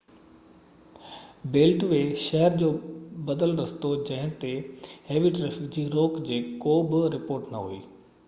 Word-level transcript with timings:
belt 1.55 1.83
وي 1.91 1.99
شهر 2.21 2.55
جو 2.61 2.69
بدل 3.27 3.53
رستو 3.59 3.91
جنهن 4.09 4.33
تي 4.45 4.53
هيوي 5.11 5.33
ٽرئفڪ 5.37 5.67
جي 5.77 5.83
روڪ 5.97 6.17
جي 6.31 6.41
ڪو 6.65 6.81
بہ 6.95 7.03
رپورٽ 7.17 7.53
نہ 7.57 7.63
هئي 7.69 7.79